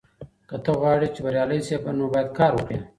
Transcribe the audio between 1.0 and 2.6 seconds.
چې بریالی شې نو باید کار